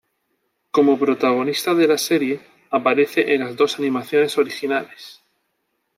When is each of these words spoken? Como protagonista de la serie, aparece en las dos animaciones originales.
Como 0.71 0.97
protagonista 0.97 1.75
de 1.75 1.87
la 1.87 1.99
serie, 1.99 2.39
aparece 2.71 3.35
en 3.35 3.41
las 3.41 3.55
dos 3.55 3.77
animaciones 3.77 4.35
originales. 4.39 5.21